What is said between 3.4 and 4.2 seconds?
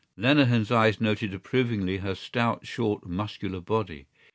body.